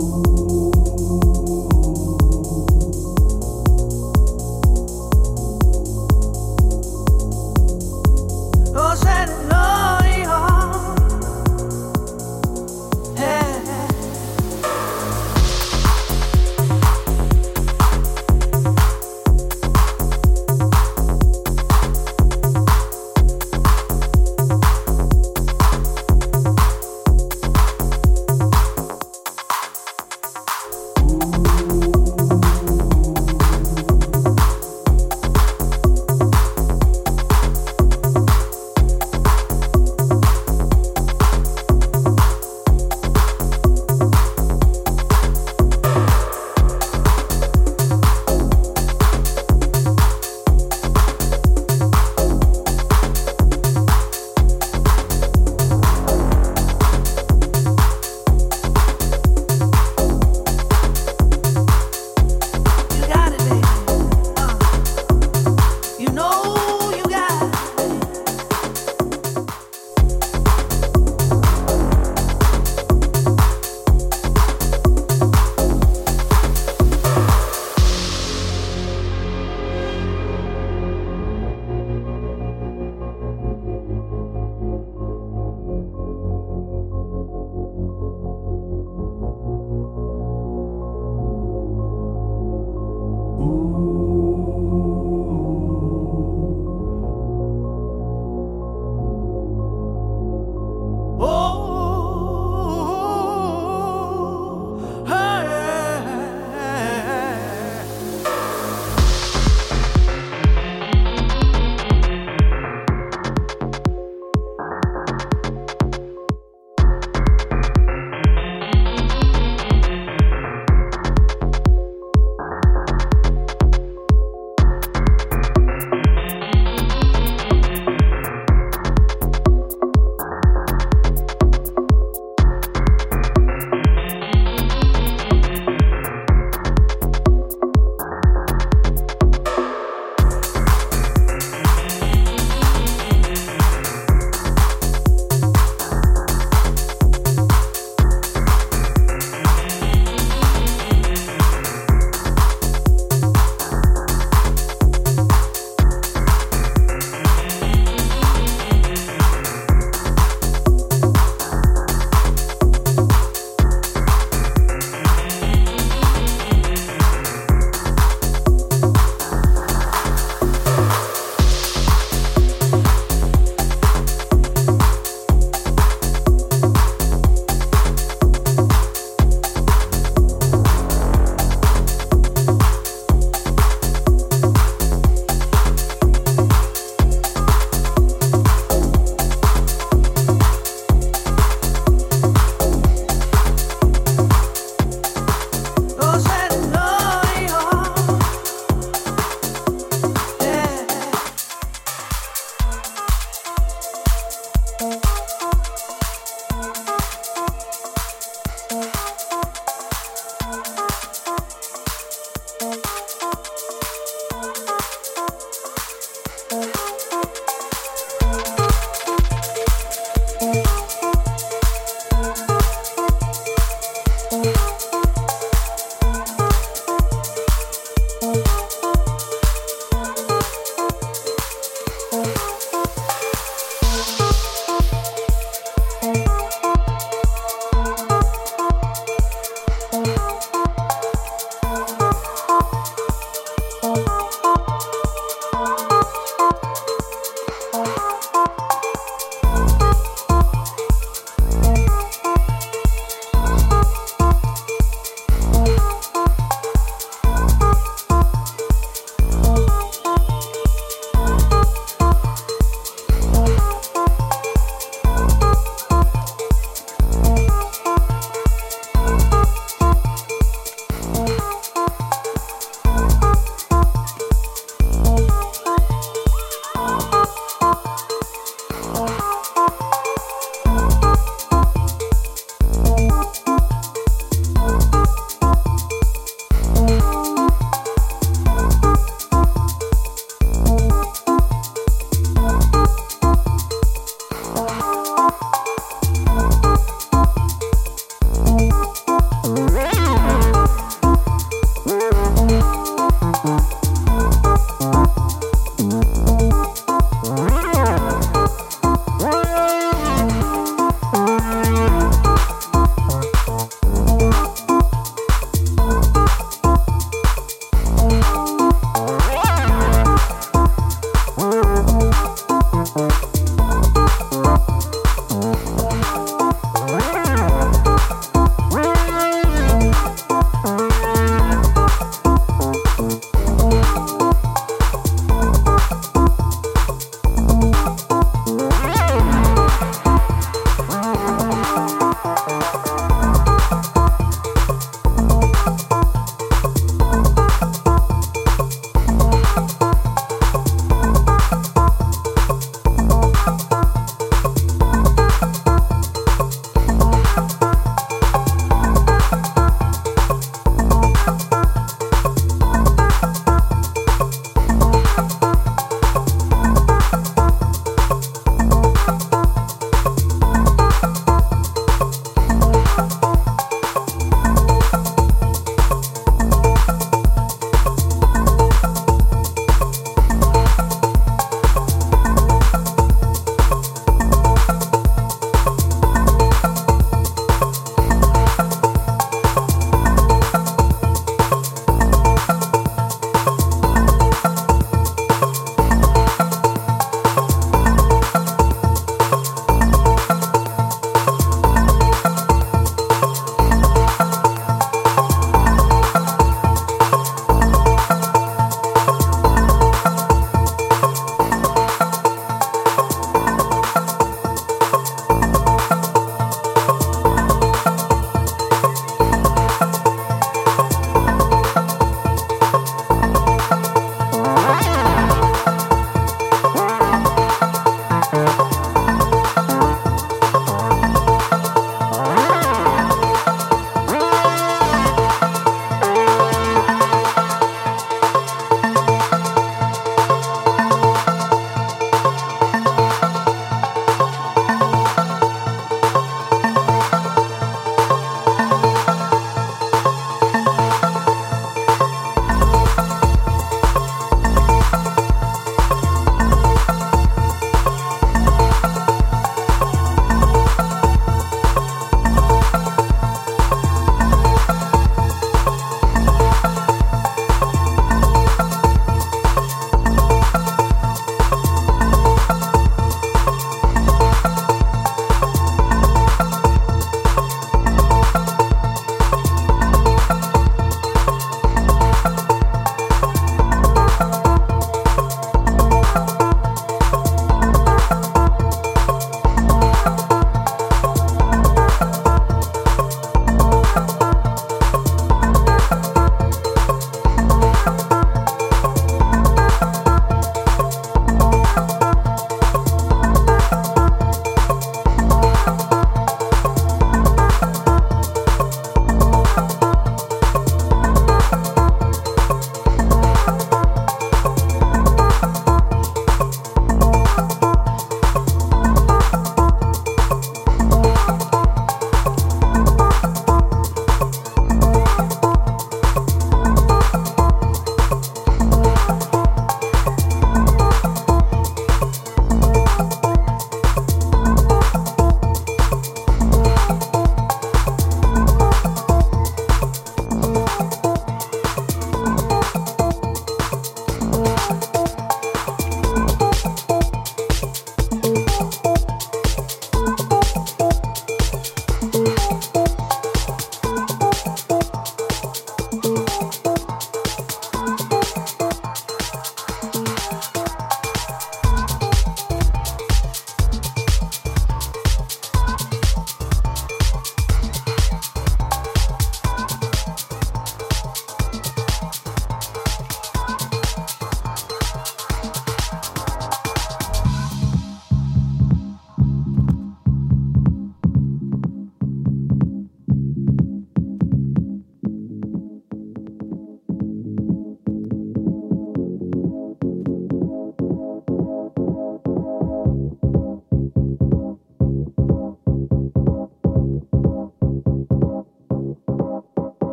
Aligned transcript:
you. 0.00 0.37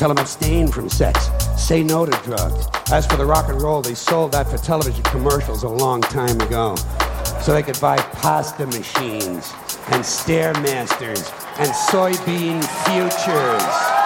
Tell 0.00 0.08
them 0.08 0.16
abstain 0.16 0.66
from 0.66 0.88
sex, 0.88 1.28
say 1.62 1.82
no 1.82 2.06
to 2.06 2.12
drugs. 2.22 2.66
As 2.90 3.04
for 3.04 3.18
the 3.18 3.26
rock 3.26 3.50
and 3.50 3.60
roll, 3.60 3.82
they 3.82 3.92
sold 3.92 4.32
that 4.32 4.48
for 4.48 4.56
television 4.56 5.02
commercials 5.02 5.62
a 5.62 5.68
long 5.68 6.00
time 6.00 6.40
ago. 6.40 6.74
So 7.42 7.52
they 7.52 7.62
could 7.62 7.78
buy 7.82 7.98
pasta 7.98 8.64
machines 8.64 9.52
and 9.88 10.02
Stairmasters 10.02 11.30
and 11.58 11.68
soybean 11.90 12.64
futures. 12.86 13.99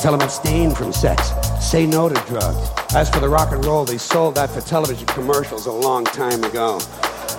Tell 0.00 0.12
them 0.12 0.20
abstain 0.20 0.70
from 0.74 0.92
sex, 0.92 1.32
say 1.60 1.84
no 1.86 2.08
to 2.08 2.14
drugs. 2.26 2.70
As 2.94 3.10
for 3.10 3.20
the 3.20 3.28
rock 3.28 3.52
and 3.52 3.64
roll, 3.64 3.84
they 3.84 3.98
sold 3.98 4.36
that 4.36 4.48
for 4.50 4.60
television 4.60 5.06
commercials 5.08 5.66
a 5.66 5.72
long 5.72 6.04
time 6.04 6.44
ago. 6.44 6.78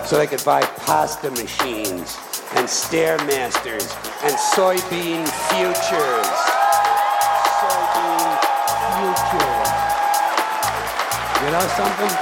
So 0.05 0.17
they 0.17 0.27
could 0.27 0.43
buy 0.43 0.61
pasta 0.61 1.31
machines 1.31 2.17
and 2.55 2.67
Stairmasters 2.67 3.87
and 4.23 4.35
soybean 4.53 5.23
futures. 5.47 6.29
Soybean 7.61 8.39
futures. 8.97 9.69
You 11.43 11.51
know 11.51 11.67
something? 11.77 12.13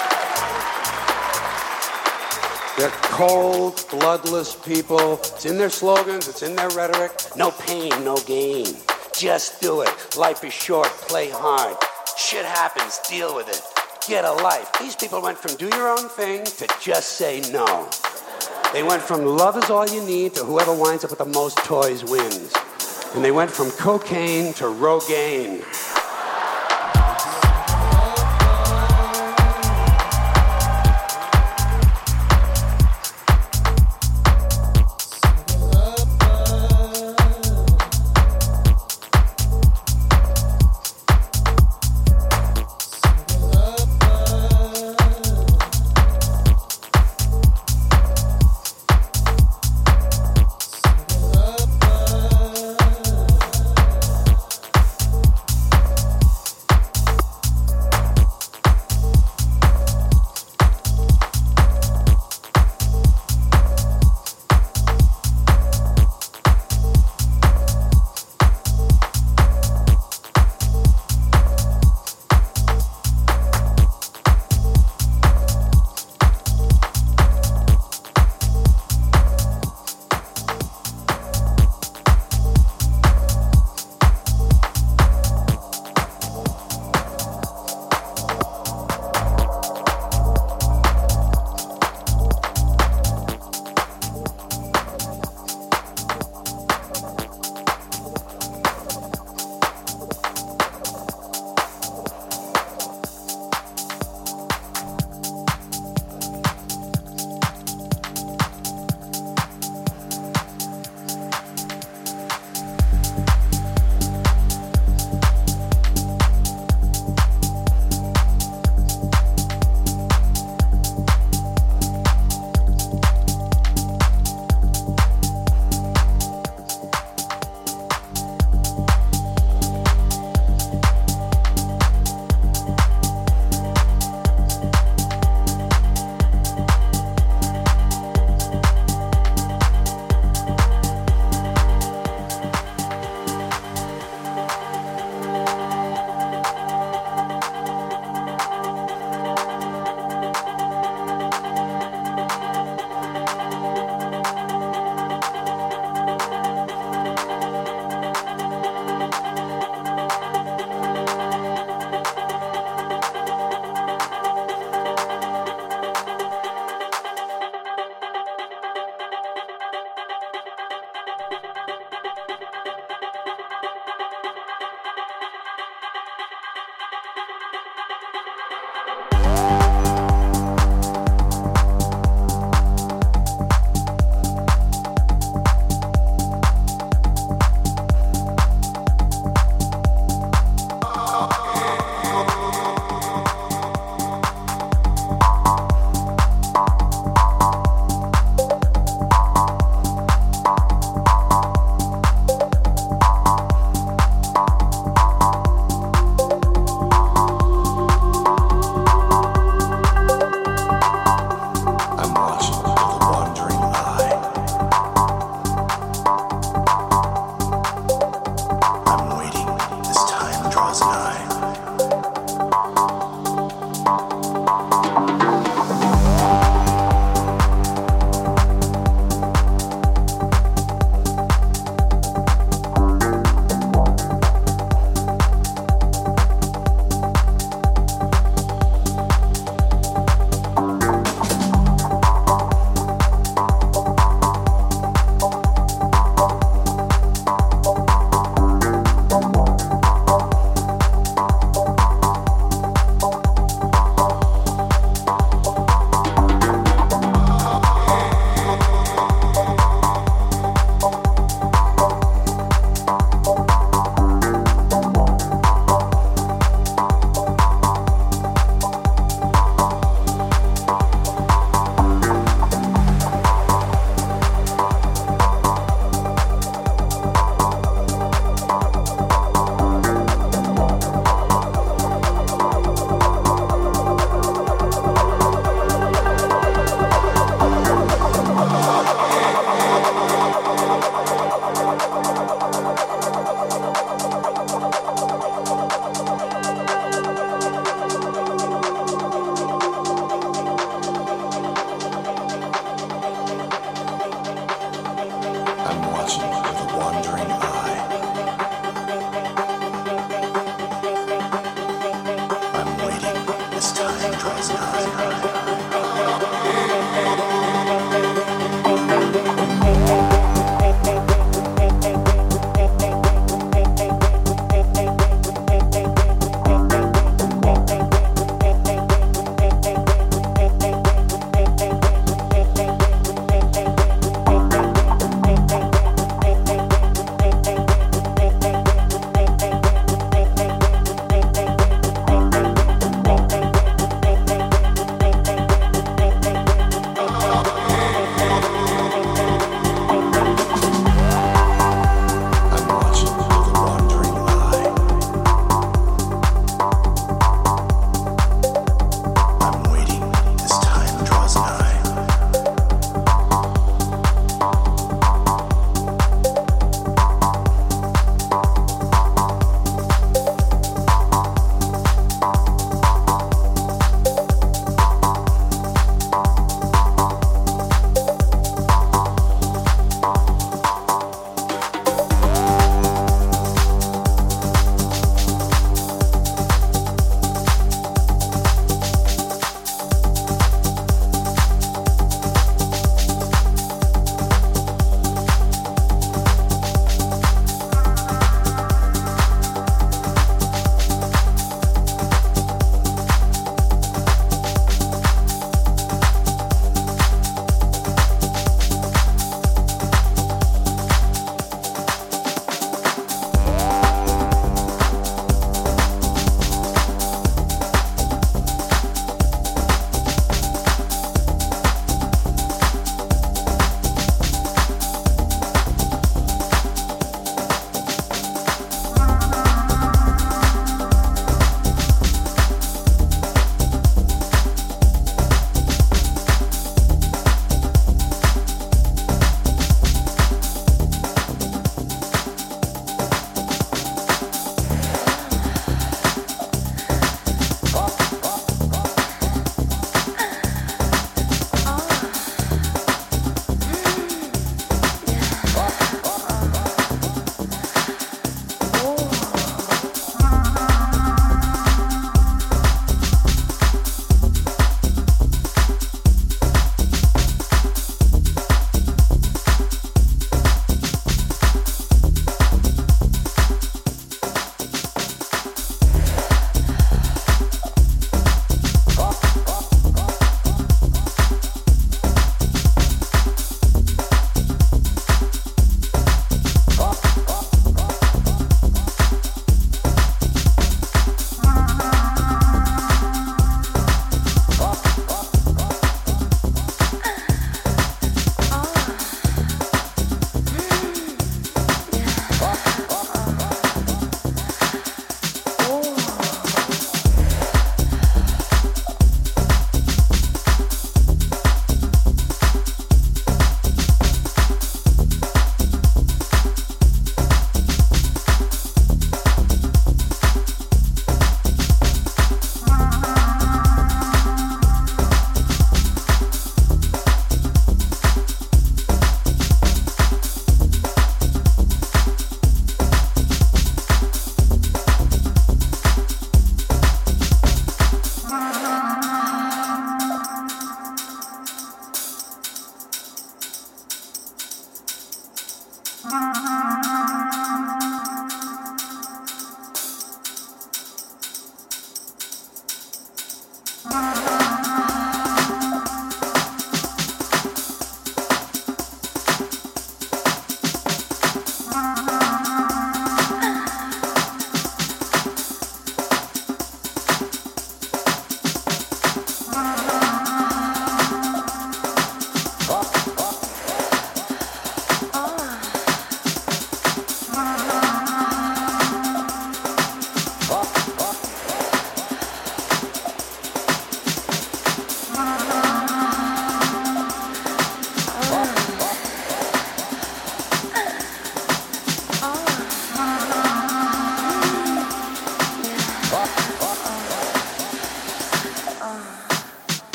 They're 2.78 2.92
cold, 3.10 3.84
bloodless 3.90 4.56
people. 4.56 5.14
It's 5.14 5.46
in 5.46 5.58
their 5.58 5.72
slogans, 5.72 6.28
it's 6.28 6.44
in 6.44 6.56
their 6.56 6.70
rhetoric. 6.70 7.12
No 7.36 7.50
pain, 7.52 7.90
no 8.04 8.18
gain. 8.18 8.76
Just 9.18 9.62
do 9.62 9.82
it. 9.82 10.16
Life 10.16 10.44
is 10.44 10.54
short, 10.54 10.86
play 11.10 11.32
hard. 11.32 11.76
Shit 12.18 12.46
happens, 12.46 13.00
deal 13.10 13.36
with 13.36 13.50
it. 13.50 13.60
Get 14.08 14.24
a 14.24 14.32
life. 14.32 14.72
These 14.80 14.96
people 14.96 15.24
went 15.24 15.40
from 15.40 15.56
do 15.56 15.66
your 15.76 15.90
own 15.90 16.08
thing 16.08 16.46
to 16.46 16.68
just 16.80 17.14
say 17.14 17.42
no. 17.52 17.90
They 18.74 18.84
went 18.84 19.02
from 19.02 19.26
love 19.26 19.58
is 19.58 19.72
all 19.72 19.88
you 19.88 20.06
need 20.06 20.36
to 20.36 20.44
whoever 20.44 20.72
winds 20.72 21.04
up 21.04 21.10
with 21.10 21.18
the 21.18 21.26
most 21.26 21.58
toys 21.66 22.04
wins. 22.04 22.54
And 23.16 23.26
they 23.26 23.32
went 23.32 23.50
from 23.50 23.72
cocaine 23.72 24.54
to 24.54 24.66
Rogaine. 24.66 25.64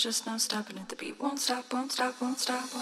Just 0.00 0.26
no 0.26 0.38
stopping 0.38 0.78
at 0.78 0.88
The 0.88 0.96
beat. 0.96 1.20
Won't 1.20 1.38
stop, 1.40 1.70
won't 1.74 1.92
stop, 1.92 2.14
won't 2.22 2.38
stop, 2.38 2.72
won't 2.74 2.79